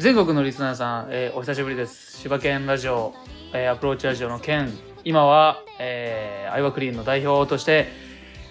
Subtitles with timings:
[0.00, 2.16] 全国のリスナーさん、えーお久しぶりです。
[2.16, 3.12] 柴犬ラジオ、
[3.52, 4.72] えーアプローチラジオの県
[5.04, 7.88] 今は、えー、アイワクリーンの代表として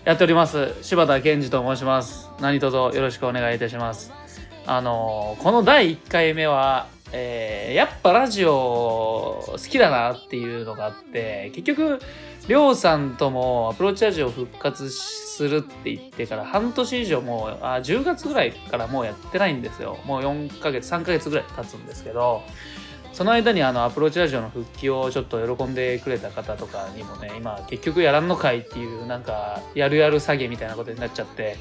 [0.05, 0.76] やっております。
[0.84, 2.30] 柴田健二と申します。
[2.40, 4.13] 何卒よろしくお願いいたします。
[4.67, 11.99] あのーこの第1回目は、えーやっぱラジオ好きだなっていうのがあって結局
[12.48, 19.98] りょうさんともアプローチラジオ復活するって言ってから半年以上もうあ10月ぐらいからもうやってないんですよ。
[20.05, 22.41] もう4ヶ月3ヶ月ぐらい経つんですけど
[23.13, 31.57] その間にあのアプローチラジオの復帰をちょっと喜んでくれた方とかにもね今結局やらんのかいっていうなんかやるやる詐欺みたいなことになっちゃって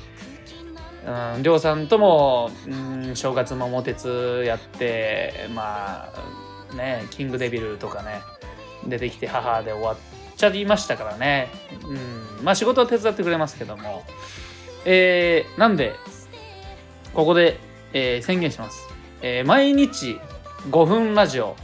[1.09, 6.13] うんりょうさんとも、うん、正月桃鉄やってま
[6.71, 8.21] あねキングデビルとかね
[8.87, 9.97] 出てきて母で終わっ
[10.37, 11.49] ちゃいましたからね。
[11.85, 14.05] うんまあ仕事は手伝ってくれますけども。
[14.85, 15.95] えー、なんで
[17.13, 17.59] ここで、
[17.93, 18.89] えー宣言します、
[19.23, 20.21] えー毎日
[20.71, 21.57] 5分ラジオ。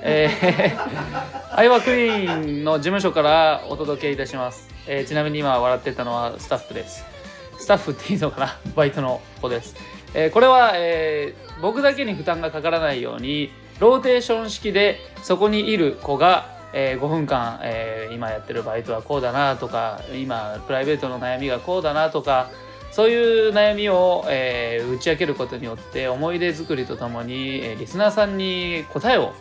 [0.00, 7.17] えー、 アイワクリーンの事務所からお届けいたします、えーちなみに今笑ってたのはスタッフです。
[7.58, 9.74] スタッフっていいのかなバイトの子です、
[10.14, 13.50] えーこれは、えー僕だけに負担がかからないように
[13.80, 22.50] ローテーション式でそこにいる子が、えー5分間、えー今やってるバイトはこうだなとか今プライベートの悩みがこうだなとか
[22.92, 29.32] そういう悩みを、えー打ち明けることによって思い出作りとともに、えーリスナーさんに答えを、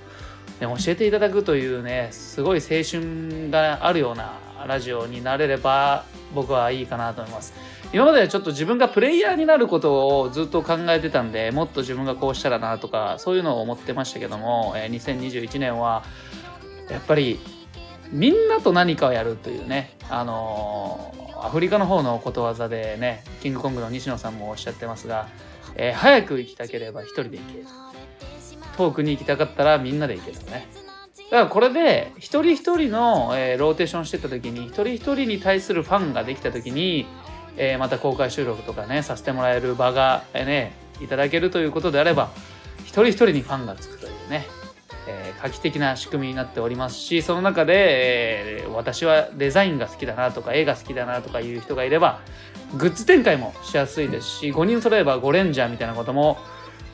[0.59, 6.03] ね、教えていただくというねすごい青春があるようなラジオになれれば
[6.34, 7.53] 僕はいいかなと思います。
[7.94, 16.03] 今まではちょっと自分がプレイヤーになることをずっと考えてたんでもっと自分がこうしたらなとかそういうのを思ってましたけども、えー2021年は
[16.90, 17.40] やっぱり
[18.12, 25.28] みんなと何かをやるというねあのーアフリカの方のことわざでねキングコングの西野さんもおっしゃってますが、
[25.76, 27.64] えー早く行きたければ一人で行け
[28.76, 30.68] 遠くに行きたかったらみんなで行けとね。
[31.31, 37.06] だからこれで一人一人の、えーローテーションしてた時に一人一人に対するファンができた時に、
[37.57, 42.31] えーまた公開収録とかねさせてもらえる場が、ねいただけるということであれば
[42.79, 44.47] 一人一人にファンがつくというね
[45.07, 52.19] えー画期的な仕組みになっておりますしその中で、えー私はデザインが好きだなとか絵が好きだなとかいう人がいれば
[52.78, 56.38] グッズ展開もしやすいですし5人揃えば5レンジャーみたいなことも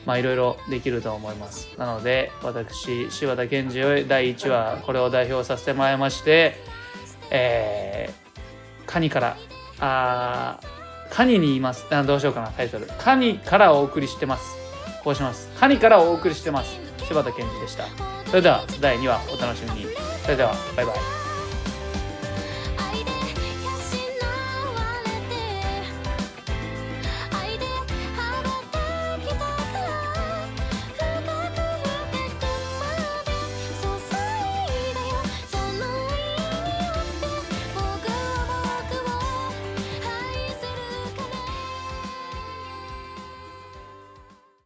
[0.06, 1.68] まあいろいろできると思います。
[1.78, 6.56] なので私柴田健二第1話これを代表させてもらいまして
[7.30, 9.36] えーカニから
[9.80, 10.58] あ
[11.10, 11.86] カニにいます。
[11.90, 12.86] あどうしようかなタイトル。
[12.98, 14.56] カニからお送りしてます。
[15.02, 15.48] こうします。
[15.58, 16.76] カニからお送りしてます。
[17.06, 17.84] 柴田健二でした。
[18.26, 19.86] それでは第2話お楽しみに。
[20.22, 21.23] それではバイバイ。